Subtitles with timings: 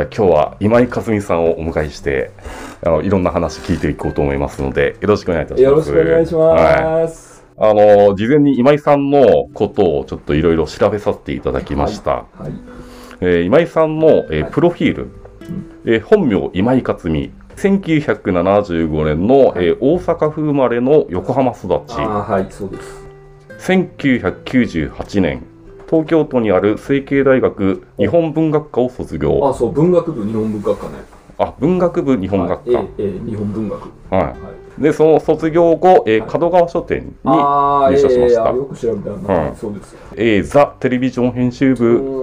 [0.00, 2.30] じゃあ今日は今井和美さんをお迎えして
[2.86, 5.62] あのいろんな話聞いていこうと思いますのでよろしくお願いいたします。
[5.62, 7.42] よろしくお願いします。
[7.56, 12.10] はい、あの事前に今井さんのことをちょっといろいろ調べさせていただきました。
[12.12, 12.42] はい。
[12.44, 12.52] はい
[13.22, 15.10] えー今井さんの、えーはいプロフィール、
[15.84, 23.06] えー本名今井克美1975年の、はいえー大阪府生まれの横浜育ちああ、はい、そうです。
[23.58, 25.44] 1998年
[25.90, 30.92] 東京都にある成蹊大学日本文学科を卒業あ、そう、文学部日本文学科ね。
[31.36, 33.80] あ文学部日本学科、はい、え日本文学。
[34.10, 34.80] ははい。
[34.80, 39.96] い、でその卒業後、えー川書店に、入社しましたよく調べたそうです。
[40.16, 42.20] えーザ・テレビジョン編集部。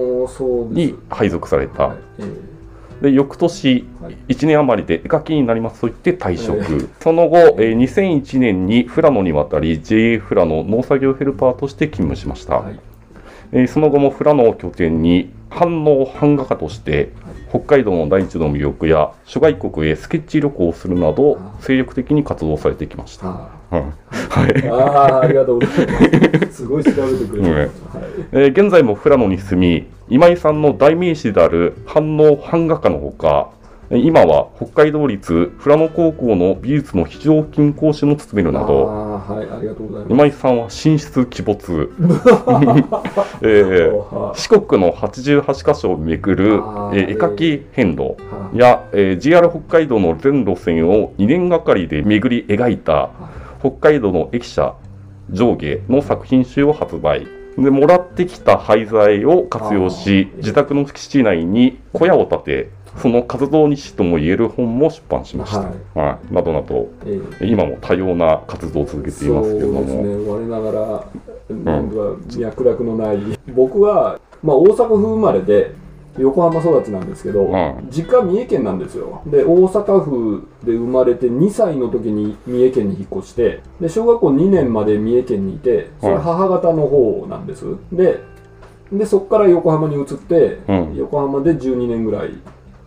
[0.70, 4.16] に配属された、はい、えで翌年えはい。
[4.28, 12.78] 1年余りで絵描きになりますと言って退職、えその後、えー2001年に富良野に渡り JA 富良野農作業ヘルパーとして勤務しました、はい。
[13.52, 17.10] えーその後も富良野を拠点に反応版画家として
[17.48, 24.68] 北海道の大地の魅力や諸外国へスケッチ旅行をするなどあ精力的に活動されてきました、はい。
[24.68, 26.52] あありがとうございます。
[26.52, 27.70] すごい調べてくれて、う んはい。
[28.32, 33.57] えー現在も富良野に住み今井さんの代名詞である反応版画家のほかえー
[33.90, 40.12] 今は北海道立富良野高校の美術の非常勤講師も務めるなどはい、ありがとうございます。
[40.12, 41.90] 今井さんは神出鬼没、
[43.42, 48.16] えーは四国の88カ所を巡る、えー絵描き遍路
[48.54, 48.58] い。
[48.58, 53.08] や、えー JR 北海道の全路線を2年がかりで巡り描いた
[53.60, 54.74] 北海道の駅舎
[55.30, 57.26] 上下の作品集を発売。
[57.56, 66.34] でもらってきた廃材を活用し自宅の敷地内に小屋を建てその活動日誌ともいえる本も出版しました、ははい。
[66.34, 67.46] などなどええ。
[67.46, 71.06] 今も多様な活動を続けていますけれども、そうですね、我ながら、
[71.72, 71.88] なん。
[71.88, 71.96] か
[72.36, 73.18] 脈絡のない、
[73.54, 75.72] 僕は、まあ、大阪府生まれで、
[76.18, 79.22] 横浜育ちなんですけど、うん実家は三重県なんですよ。
[79.26, 86.22] で、大阪府で生まれて2歳の時に三重県に引っ越して、で、小学校2年まで三重県にいて、それはい。
[86.22, 87.64] 母方の方なんです。
[87.92, 88.20] で、
[88.92, 90.96] でそこから横浜に移って、うん。
[90.96, 92.30] 横浜で12年ぐらい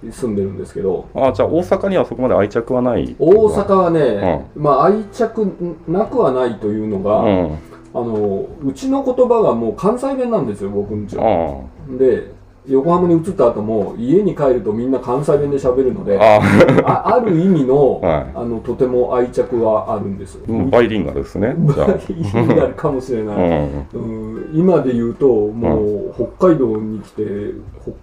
[0.09, 3.15] 住んでるんですけど、あじゃあ大阪にはそこまで愛着はない？
[3.19, 5.45] 大阪はね、まあ愛着
[5.87, 7.57] なくはないというのが、うん。
[7.93, 11.61] あのうちの言葉がもう関西弁なんですよ僕んちは。
[11.89, 12.31] あで
[12.67, 16.39] 横浜に移った後も家に帰るとみんな関西弁で喋るのであ
[16.85, 18.31] あある意味の,、はい。
[18.35, 27.23] あのとても愛着はあるんですうんバイリンガルですねバイリンガルかもしれない、ん、うん、今で言うともう北海道に来て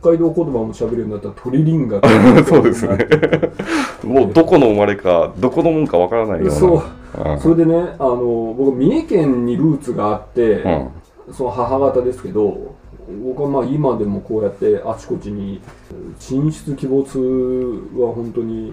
[0.00, 2.08] 北海道言葉も喋るようになったらトリリンガル
[2.44, 2.98] そうですね。
[4.04, 6.50] もうどこの生まれかどこのもんかわからないような。
[6.52, 7.30] そう。
[7.30, 7.38] うん。
[7.38, 10.88] それでねあの僕三重県にルーツがあって、うん。
[11.32, 12.74] その母方ですけど
[13.24, 15.60] 僕はまあ今でもこうやってあちこちに
[16.26, 17.18] 神出鬼没
[17.98, 18.72] は本当に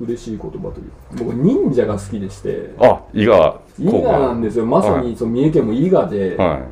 [0.00, 0.90] 嬉しい言葉という。
[1.24, 2.74] 僕忍者が好きでして。
[2.78, 4.66] あ伊賀伊賀なんですよ。
[4.66, 6.66] まさにその三重県も伊賀で、は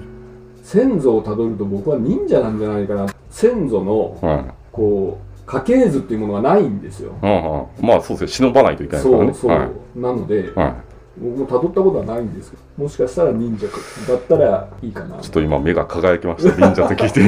[0.62, 3.06] 先祖をたどると僕は忍者なんじゃないかな。
[3.30, 4.44] 先祖のいはい。
[4.72, 7.12] こう家系図っていうものがないんですよ。
[7.22, 8.48] うんうんまあそうですよ。
[8.48, 9.26] 忍ばないといけないからね。
[9.32, 9.98] そうそう、はい。
[9.98, 10.76] なのでは
[11.18, 13.78] 僕もたどったことはないんですけどもしかしたら忍者か
[14.08, 15.18] だったらいいかな。
[15.18, 17.20] ちょっと今目が輝きました忍者と聞いて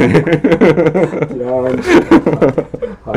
[3.05, 3.17] は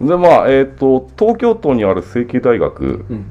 [0.00, 2.84] い、でまあえっ、と東京都にある成蹊大学。
[3.08, 3.26] うん。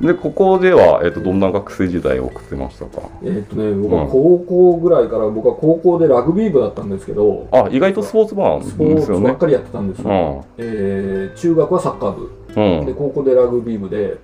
[0.00, 3.02] でここでは、えー、とどんな学生時代を送ってましたか？
[3.20, 9.26] えーっとね、僕は高校ぐらいから、僕は高校でラグビー部だったんですけど、あ意外とスポーツマンスポですよね。
[9.26, 10.08] ーツばっかりやってたんですよ。
[10.08, 10.64] うん。
[10.64, 12.86] えー中学はサッカー部、うん。
[12.86, 14.18] で高校でラグビー部で、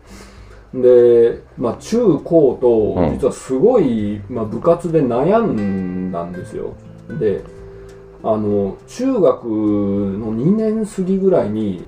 [0.83, 6.75] で、まあ、中高とうん実はすごい、まあ、部活で悩んだんですよ。
[7.21, 7.43] で、
[8.23, 11.85] あの中学の2年過ぎぐらいに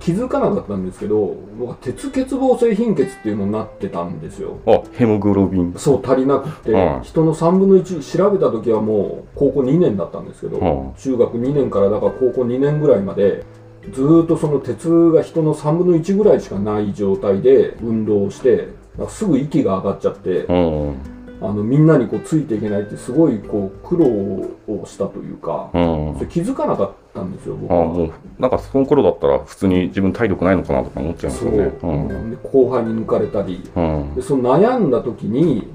[0.00, 4.58] 気づかなかったんですけど、僕は鉄欠乏性貧血っていうのになってたんですよ。
[4.66, 13.44] あヘモグロビンそう足りなくて、うん人の3分の1調べた時はもう高校2年だったんですけど、うん中学2年からだから高校2年ぐらいまで
[13.92, 18.68] ずーっとその鉄が人の3分の1ぐらいしかない状態で運動をして
[19.08, 20.96] すぐ息が上がっちゃって、うん。
[21.42, 26.14] あのみんなにこうついていけないってすごいこう苦労をしたというか、うん。
[26.16, 27.82] それ気づかなかったんですよ僕は。
[27.82, 28.12] あもう。
[28.38, 31.58] なんかその頃だったら普通に自分体力ないのかなとか思っちゃいますよね。
[31.82, 31.86] う。
[31.86, 32.30] ん。
[32.30, 33.62] で後輩に抜かれたり。
[33.74, 34.14] うん。
[34.14, 35.72] でその悩んだ時に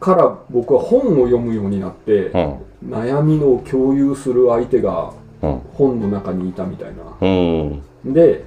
[0.00, 2.58] から僕は本を読むようになって、うん。
[2.88, 7.02] 悩みの共有する相手がうん本の中にいたみたいな。
[7.20, 7.82] うん。
[8.04, 8.44] で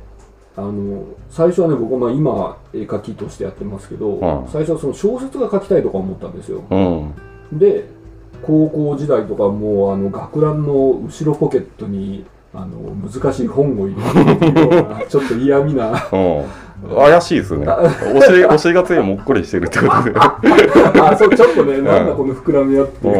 [0.57, 4.47] あの最初はね僕はまあ今絵描きとしてやってますけど、うん。
[4.49, 6.63] 最初はその小説が書きたいとか思ったんですよ。
[6.69, 7.59] うん。
[7.59, 7.85] で
[8.41, 15.91] 高校時代とかもうあの学ランの後ろポケットにあの難しい本を入れてるようなちょっと嫌味な。
[16.11, 16.45] うん。
[16.95, 17.67] 怪しいですね。
[17.67, 20.13] お尻お尻がついもっこりしてるってことで。
[20.99, 23.11] あそうちょっとねなんだこの膨らみやってい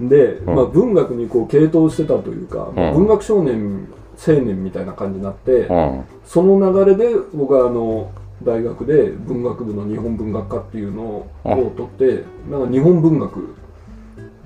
[0.00, 0.54] で、うん。
[0.54, 6.04] まあ、文学にこう傾倒してたというか、文学少年青年みたいな感じになって、うん。
[6.24, 8.10] その流れで僕はあの
[8.42, 13.54] 大学で文学部の日本文学科っていうのを取ってなんか日本文学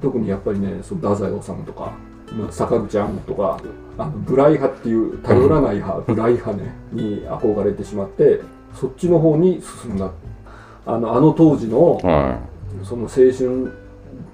[0.01, 1.93] 特にやっぱりねその太宰治とか、
[2.33, 3.61] まあ、坂口安とか
[3.97, 8.41] あのブライ派っていう頼らない派、ブライ派ねに憧れてしまって
[8.75, 10.13] そっちの方に進んだ。
[10.87, 12.39] あのあの当時のは
[12.85, 13.73] その青春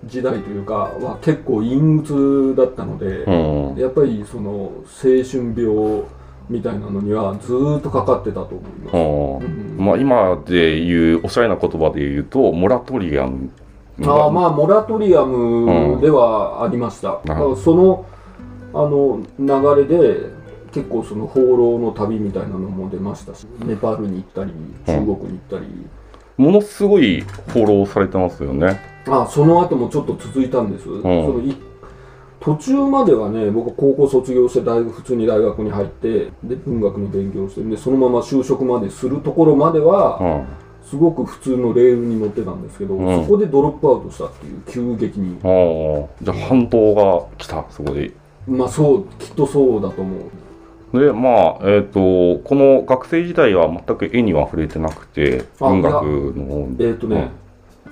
[0.04, 3.76] 時代というかは結構陰鬱だったので、いうん。
[3.76, 6.02] やっぱりその青春病
[6.48, 8.96] みたいなのにはずーっとかかってたと思います。
[8.96, 9.78] うん。
[9.78, 9.84] うん。
[9.84, 13.50] まあ今で言うおしゃれな言葉で言うとモラトリアム
[14.00, 18.06] あーまあモラトリアムではありました、だからその
[18.72, 20.30] あの流れで
[20.72, 24.52] 結構その放浪の旅みたいなのも出ましたしネパールに行ったり
[24.84, 25.66] 中国に行ったり、
[26.36, 28.80] ものすごいフォローされてますよね。
[29.06, 31.56] あその後もちょっと続いたんです、そのい
[32.40, 40.46] 途中まではね僕高校卒業して大学普通に大学に入ってで文学の勉強をしてでそのまま就職までするところまでは、うん。
[40.84, 43.24] すごく普通のレールに乗ってたんですけど、うん。
[43.24, 45.38] そこでドロップアウトしたっていう急激に。
[45.42, 48.12] ああじゃあ反動が来たそこで。
[48.46, 50.20] まあそうきっとそうだと思う
[51.00, 56.02] でまあえっ、とこの学生時代は全く絵には触れてなくてあ文学
[56.36, 57.30] の方えっ、とね、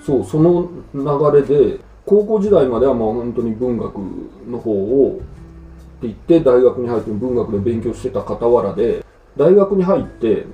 [0.05, 3.97] そうその流れで高校時代まではまあ本当に文学
[4.49, 9.05] の方をって言って大学に入って文学で勉強してた傍らで
[9.37, 10.45] 大学に入って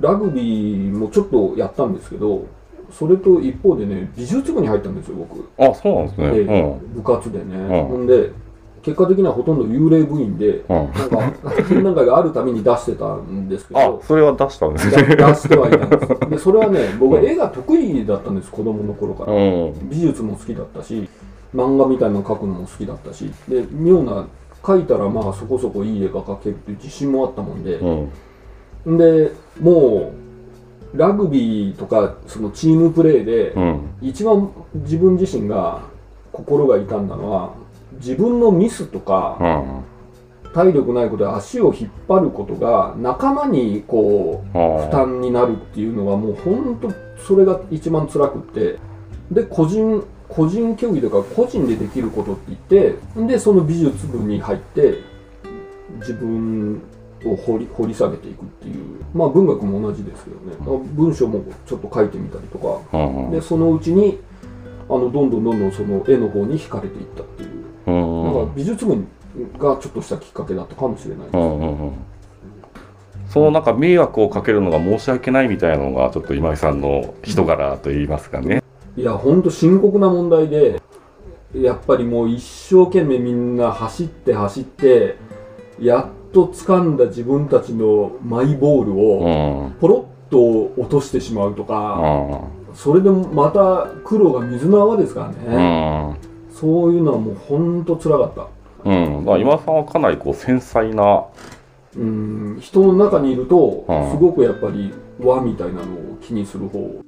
[0.00, 2.46] ラグビーもちょっとやったんですけど
[2.90, 5.50] それと一方でね美術部に入ったんですよ僕。
[5.58, 6.30] あそうなんですね。
[6.30, 6.94] でうん。
[6.94, 7.86] 部活でね、ん。
[7.86, 8.30] ほんで
[8.82, 10.90] 結果的にはほとんど幽霊部員でうん。
[11.10, 16.30] なんか展覧会があるために出してたんですけあどそれは出したんです出ねしてはいたんです。
[16.30, 19.32] でそれはね僕は絵が得意だったんです子供の頃から。
[19.32, 19.36] う
[19.70, 19.88] ん。
[19.88, 21.08] 美術も好きだったし
[21.54, 23.30] 漫画みたいなの描くのも好きだったし。
[23.48, 24.26] で妙な
[24.62, 27.74] 描いたらまあそこそこいい絵が描けるっていう自信もあったもんで、
[28.84, 28.98] うん。
[28.98, 30.12] でも
[30.94, 33.80] うラグビーとかそのチームプレーでうん。
[34.02, 35.82] 一番自分自身が
[36.32, 37.54] 心が痛んだのは
[37.98, 39.98] 自分のミスとかうん。
[40.52, 46.92] 体力ないことで足を引っ張ることが仲間にこう負あ担になるっていうのはもう本当
[47.22, 48.78] それが一番辛くって。
[49.30, 55.02] で個人個人競技とか個人でできることって言ってでその美術部に入って
[55.98, 56.80] 自分
[57.26, 59.04] を掘り掘り下げていくっていう。
[59.14, 63.30] まあ文学も同じですけどね、まあ文章もちょっと書いてみたりとか。
[63.30, 64.18] でそのうちに
[64.88, 67.47] あのどんどんどんどんその絵の方に惹かれていったっていう。
[67.47, 67.47] うん
[67.88, 68.94] なんか美術部
[69.58, 71.36] がちょっとしたきっかけだったかもしれないです。
[71.36, 71.92] うんうんうん。
[73.28, 78.62] そのなんか迷惑をかけるのが申し訳ないみたいなのがちょっと今井さんの人柄といいますかね。
[78.96, 80.80] いやほんと深刻な問題で
[81.54, 85.16] やっぱりもう一生懸命みんな走って走って
[85.80, 89.76] やっと掴んだ自分たちのマイボールうをん。
[89.80, 92.00] ポロッと落としてしまうとか、
[92.72, 95.32] うそれでまた苦労が水の泡ですからん。
[95.32, 96.18] ね、
[96.60, 98.48] そういうのはもうほんとつらかった。
[98.84, 101.24] うん、だから今井さんはかなりこう繊細な、
[101.96, 102.58] うん。
[102.60, 104.10] 人の中にいるとうん。
[104.10, 107.00] すごくやっぱり和みたいなのを気にする方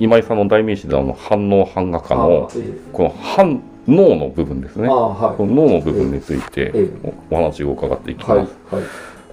[0.00, 2.50] 今井さんの代名詞であの反応版画家の
[2.92, 4.92] この反脳の部分ですねあ。
[4.92, 6.88] はいこの脳の部分についてえ
[7.30, 8.74] おお話を伺っていきはいます。
[8.74, 8.84] はい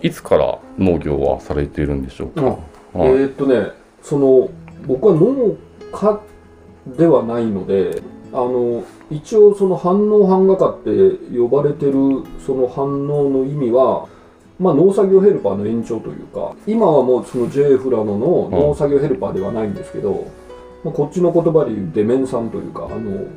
[0.08, 2.58] いつから農業はされているんでしょうか？
[2.96, 3.68] えーっとね
[4.02, 4.50] その
[4.88, 5.56] 僕は農
[5.92, 6.20] 家
[6.98, 8.02] ではないので
[8.34, 11.94] あの一応その反応版画家って呼ばれてる
[12.46, 14.08] その反応の意味は
[14.58, 20.26] まあ農作業ヘルパーの延長というか今はもうその J フラノの農作業ヘルパーではないんですけど、
[20.84, 23.28] まあ、こっちの言葉で言うデメンさんというかあの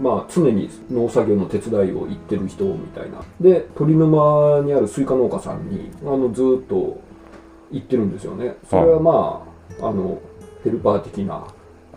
[0.00, 3.22] まあ常に農作業の手伝いを行ってる人みたいな。
[3.40, 7.00] で鳥沼にあるスイカ農家さんにあのずーっと
[7.70, 8.56] 行ってるんですよね。
[8.68, 9.46] それはま
[9.80, 10.20] ああの
[10.64, 11.46] ヘルパー的な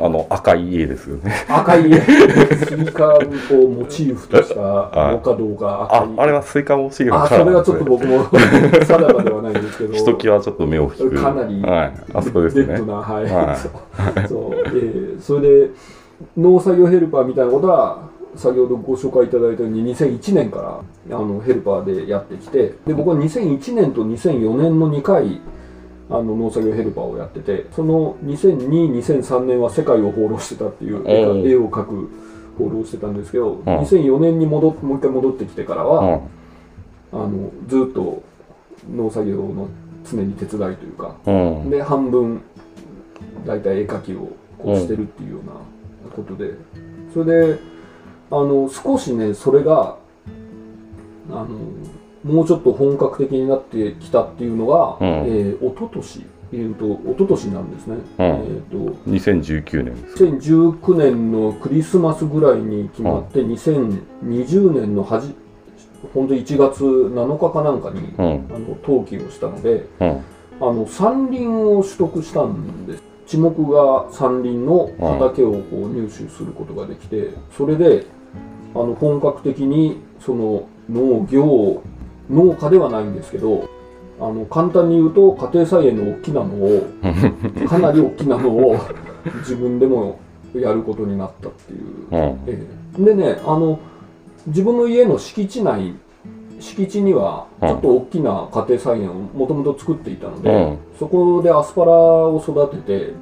[0.02, 1.46] あの赤い家ですよね。
[1.50, 3.22] 赤いスイカを
[3.68, 5.14] モチーフとしたはい。
[5.16, 6.00] モカ動画赤い。
[6.18, 9.94] あ、あれはスイカモシーあそれはちょっと僕も 定かではないんですけど。
[9.94, 11.22] ひときわちょっと目を引く。
[11.22, 11.94] かなりはい。
[12.14, 12.68] あそこですね。
[12.68, 12.86] レッド。
[12.86, 14.28] なはい、はい。
[14.28, 15.70] そう、えーそれで
[16.38, 25.42] 農作業ヘルパーみたいなことは先ほどご紹介いただいたように2001年からあのヘルパーでやってきてで僕は2001年と2004年の2回
[26.10, 32.10] あの農作業ヘルパーをやっててその20022003年は世界を放浪してたっていう絵絵を描く
[32.58, 33.64] 放浪してたんですけど、ん。
[33.64, 36.22] 2004年に戻っもう一回戻ってきてからは、
[37.14, 37.24] うん。
[37.24, 38.24] あのずっと
[38.92, 39.68] 農作業の
[40.10, 41.70] 常に手伝いというかうん。
[41.70, 42.42] で半分
[43.46, 46.54] 大体絵描きをこうしてるっていうようなことで。
[47.14, 47.60] それで
[48.32, 49.98] あの少しねそれが
[51.32, 51.48] あの
[52.24, 55.08] もうちょっと本格的になってきたっていうのが、うん。
[55.28, 65.36] えー、一昨年えーと一昨年なんですね、えーと2019年です2019年のクリスマスぐらいに決まって、2020年のはじ
[66.14, 68.56] 本当1月7日かなんかに、うん。
[68.56, 70.24] あの登記をしたのでうん。
[70.62, 73.04] あの山林を取得したんです。
[73.30, 78.08] 地目が山林の畑をこう入手することができてそれで
[78.74, 81.84] あの本格的にその農業
[82.30, 83.68] 農家ではないんですけど
[84.20, 86.88] あの簡単に言うと家庭菜園の大きなのを
[87.68, 88.76] かなり大きなのを
[89.40, 90.20] 自分でも
[90.54, 91.80] やることになったっていう。
[92.12, 92.18] うん。
[92.18, 92.68] え
[93.00, 93.04] え。
[93.04, 93.80] でねあの
[94.48, 95.96] 自分の家の敷地内
[96.60, 100.78] 敷地にはちょっと大きな家庭菜園をもともと作っていたので、うん。
[100.98, 103.14] そこでアスパラを育てて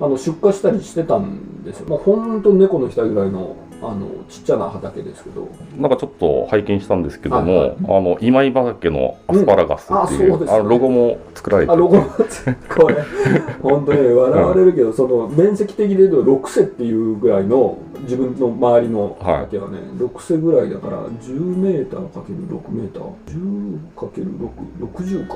[0.00, 1.88] あの出荷したりしてたんですよ。
[1.88, 5.48] もうほんと猫の額ぐらいのあのちっちゃな畑ですけど。
[5.76, 7.76] なんかちょっと拝見したんですけども、はいはい。
[7.80, 10.34] あの今井畑のアスパラガスっていう,、うん。
[10.34, 10.52] あそうね。
[10.52, 11.98] あのロゴも作られてるあロゴ
[12.76, 12.96] これ
[13.60, 23.02] 本当ね笑われるけど、その面積的で言うと6世っていうぐらいの自分の周りの畑はね、6世ぐらいだから10メーター ×6 メーター
[23.98, 25.34] ？10×660 か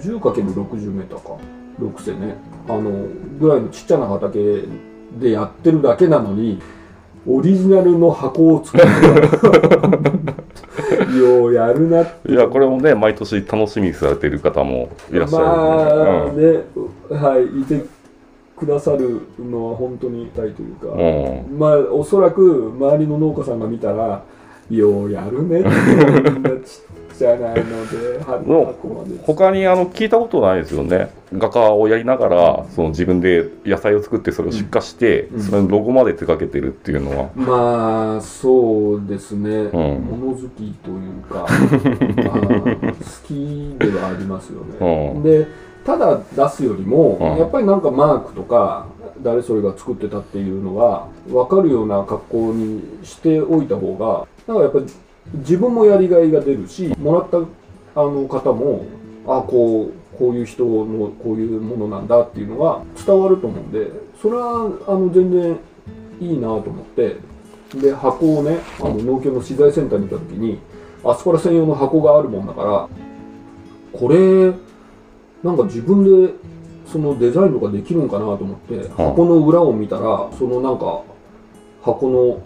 [0.00, 1.36] 10×60 メーターか。
[1.80, 2.36] 6世ね。
[2.68, 2.90] あの
[3.40, 4.62] ぐらいのちっちゃな畑
[5.18, 6.60] でやってるだけなのに
[7.26, 8.84] オリジナルの箱を作る
[11.18, 12.32] ようやるなって。
[12.32, 16.62] いやこれもね毎年楽しみにされてる方もいらっしゃるまあんで、ね、
[17.10, 17.84] はい、いて
[18.56, 21.58] くださるのは本当に痛いというか、うん。
[21.58, 24.22] まあおそらく周りの農家さんが見たら、
[24.70, 25.62] ようやるね。
[25.62, 27.54] ちっちゃなの
[27.90, 28.20] で。
[29.24, 31.10] 他にあの聞いたことないですよね。
[31.32, 35.42] 画家をやりながらその自分で野菜を作ってそれを出荷して、うん。
[35.42, 39.72] それのロゴまで手掛けてるっていうのは、まあ、そうですね、ん。
[39.72, 41.46] 物好きというか、
[42.24, 42.94] まあ、好
[43.26, 45.14] きではありますよね。
[45.14, 45.22] うん。
[45.22, 45.46] で
[45.84, 47.38] ただ出すよりも、うん。
[47.38, 48.86] やっぱりなんかマークとか
[49.22, 54.86] 誰それが作ってたっていうのが分かるような格好にしておいた方がなんかやっぱり
[55.34, 58.86] 自分もやりがいが出るしもらったあの方も
[59.26, 65.58] あこうこういう人のこういうものなんだっていうのが伝わると思うんでそれはあの全然
[66.20, 67.16] いいなと思って
[67.74, 70.58] で箱をねあの農協の資材センターに行った時に
[71.04, 72.88] アスパラ専用の箱があるもんだから
[73.92, 74.52] これ
[75.42, 76.34] なんか自分で
[76.90, 81.02] そのデザインとかできるんかなと思って箱の裏を見たらそのなんか
[81.82, 82.42] 箱の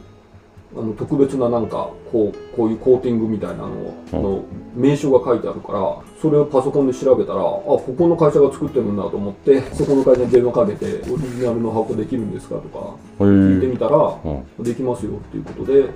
[0.77, 14.65] あの特別ななんかこうこういうコーティングみたいなのの名称が書いてあるからそれをパソコンで調べたらあここの会社が作ってるんだと思ってそこの会社に電話かけてオリジナルの箱できるんですかとかへ聞いてえみたらうん。
[14.65, 15.89] できますよっていうことでっ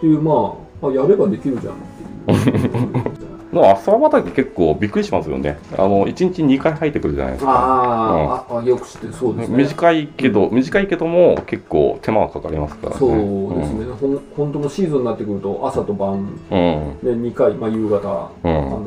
[0.00, 1.76] ていうまああやればできるじゃんっ
[2.44, 2.91] ていう。
[3.52, 5.58] のアスパラ畑結構びっくりしますよね。
[5.76, 7.50] あの1日2回生えてくるじゃないですか。
[7.52, 9.56] あー、ああよく知ってるそうですね。
[9.56, 12.98] 短いけど、短いけども結構手間がかかりますからね。
[12.98, 16.98] そうですね、ほん本当のシーズンになってくると朝と晩うん。
[17.02, 18.86] で2回、まあ、夕方、うん、あの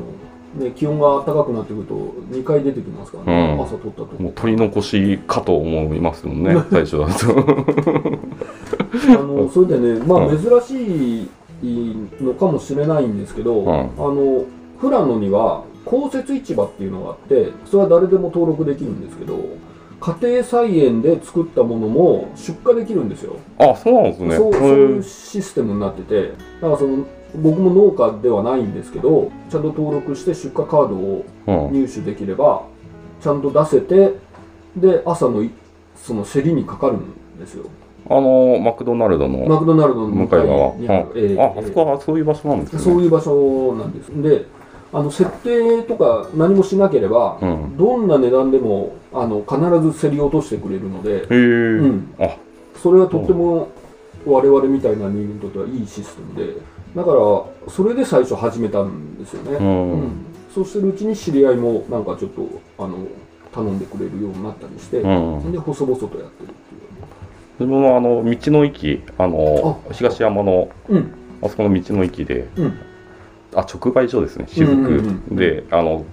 [0.57, 1.93] ね、気温が高くなってくると
[2.31, 3.63] 2回出てきますからね、うん。
[3.63, 8.25] 朝取ったともう取り残しかと思いますもんね 最初だと。
[9.07, 10.38] あのそれでね、まあ、うん。
[10.38, 11.29] 珍しい
[12.22, 13.69] のかもしれないんですけど、うん。
[13.69, 14.45] あの
[14.81, 19.39] 富良野には公設市場っていうのがあってそれは誰でも登録できるんですけど
[20.00, 23.38] 家庭菜園で作ったものも出荷できるんですよ。
[23.60, 24.36] あそうなんですね。
[24.36, 27.05] そうそうへいうシステムになっててだからその
[27.36, 31.74] 僕も農家ではないんですけどちゃんと登録して出荷カードをうん。
[31.74, 32.63] 入手できれば
[33.22, 34.13] ちゃんと出せて
[34.75, 35.51] で朝のい
[35.95, 37.65] その競りにかかるんですよ
[38.08, 40.76] あのマクドナルドのマクドナルドの向かい側。
[40.76, 42.80] にある、ええああそこはそういう場所なんですね。
[42.80, 44.22] そういう場所なんです。
[44.22, 44.46] で
[44.94, 47.78] あの設定とか何もしなければ、うん。
[47.78, 51.36] どんな値段でもあの必ず競り落としてくれるので、う
[51.84, 52.38] ん、あ。
[52.82, 53.70] それはとっても
[54.26, 56.62] 我々みたいな人間にとってはいいシステムで
[56.96, 57.16] だから
[57.70, 60.12] それで最初始めたんですよね、うん、うん。
[60.54, 62.48] そうしてるうちに知り合いもなんかちょっと
[62.78, 63.06] あの
[63.52, 65.08] 頼んでくれるようになったりして、う
[65.46, 65.52] ん。
[65.52, 66.54] で細々とやってる
[67.60, 71.12] 自分はあの道の駅あの東山のうん。
[71.42, 72.80] あそこの道の駅でうん。
[73.54, 76.06] あ直売所ですね雫、うんうんうんであの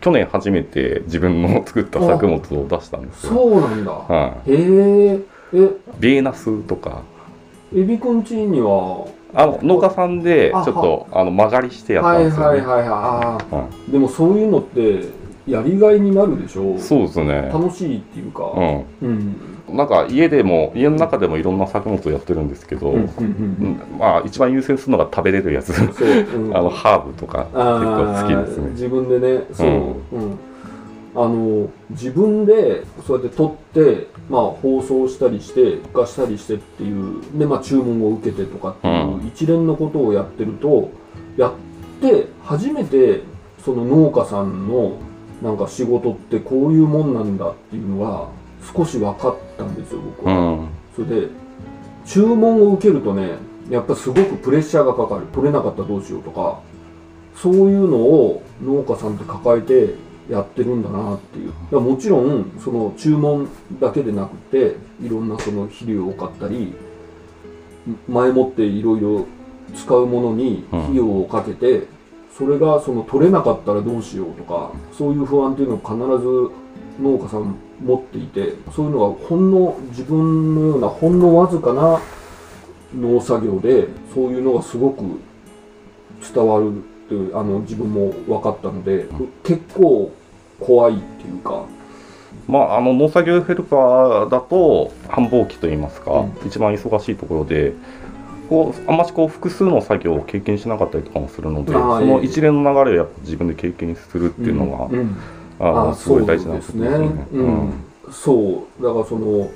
[0.00, 3.90] 去年初めて自分の作った作物を出したんですよ、そうなんだ。
[3.92, 5.20] はへえ
[5.52, 5.56] え。
[5.58, 7.02] い、ベーナスとか。
[7.76, 9.06] エビくんちには？
[9.34, 15.04] あの農家さんでちょあっとあの曲がりしてやったはいんですよね、はいはいはいあはーでもそういうのって
[15.46, 17.50] やりがいになるでしょいそうですね。
[17.52, 18.52] 楽しいっていうか。
[19.02, 19.18] ううん。
[19.18, 19.36] ん
[19.76, 23.08] なんか家でも家の中でもいろんな作物をやってるんですけど、うんうんうん
[23.92, 23.98] うん。
[23.98, 25.72] まあ一番優先するのが食べれるやつ。
[25.72, 28.70] そう、う んあのハーブとか結構好きですね。
[28.70, 29.44] 自分でね。
[29.52, 29.94] そう、ううん。
[31.14, 39.26] あの自分でそうやって撮って、まあ、放送したりして化したりしてっていうで、まあ、注文を受けてとかっていううん。
[39.26, 40.90] 一連のことをやってると
[41.36, 41.52] やっ
[42.00, 43.22] て初めて
[43.64, 44.92] その農家さんの
[45.42, 48.28] なんか仕事ってこういうもんなんだっていうのは
[48.74, 50.34] 少し分かったんですよ僕は。
[50.34, 50.68] うん。
[50.94, 51.28] それで
[52.04, 53.36] 注文を受けるとね
[53.70, 55.26] やっぱすごくプレッシャーがかかる。
[55.32, 56.60] 取れなかったらどうしようとか
[57.36, 59.94] そういうのを農家さんって抱えて
[60.28, 61.80] やってるんだなっていう。
[61.80, 63.48] もちろんその注文
[63.80, 66.74] だけでなくていろんなその肥料を買ったり
[68.08, 69.26] 前もっていろいろ
[69.74, 71.86] 使うものに費用をかけて、
[72.36, 76.70] それがその取れなかったらどうしようとかそういう不安っていうのを必ず
[77.02, 82.00] 農家さん持っていてそういうのがほんの自分のようなほんのわずかな
[82.94, 85.02] 農作業でそういうのがすごく
[86.34, 89.06] 伝わるっていうあの自分も分かったので
[89.44, 90.12] 結構
[90.58, 91.64] 怖いっていうか。
[92.46, 96.32] まあ、あの農作業ヘルパーだと繁忙期といいますか、うん。
[96.46, 97.74] 一番忙しいところで
[98.50, 102.24] こうあんましこう複数の作業を経験しなかったりとかもするのでそのええ。
[102.24, 105.90] 一連の流れをやっぱ自分で経験するっていうのが、うんうん。
[105.90, 106.88] あすごい大事なことですね。
[106.88, 107.72] うん、
[108.10, 108.82] そう。
[108.82, 109.48] だからその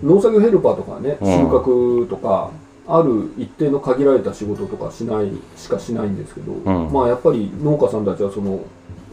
[0.00, 1.32] 農作業ヘルパーとかね、うん。
[1.38, 2.52] 収穫とか
[2.86, 6.92] ある一定の限られた仕事とかしないしかしないんですけど、ん。
[6.92, 8.60] まあやっぱり農家さんたちはその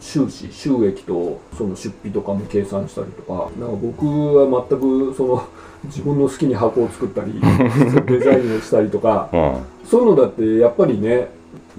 [0.00, 4.06] 収支収益とその出費とかも計算したりとかなんか僕
[4.36, 5.48] は全くその
[5.84, 7.32] 自分の好きに箱を作ったり
[8.06, 9.54] デザインをしたりとかうん。
[9.84, 11.28] そういうのだってやっぱりね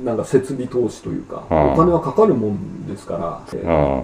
[0.04, 1.74] なんか設備投資というか、うん。
[1.74, 3.66] お金はかかるもんですから、う
[4.02, 4.04] ん。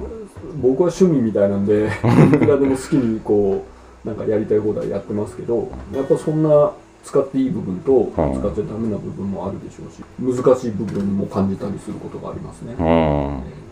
[0.62, 1.86] 僕は趣味みたいなんで
[2.34, 3.64] いくらでも好きにこ
[4.06, 6.72] うなんかやりたい放題やってますけどやっぱそんな
[7.04, 8.32] 使っていい部分と使うん。
[8.32, 12.76] っちゃダメな部分もあるでしょうし難しい部分も感じたりすることがありますね。
[12.78, 13.63] うん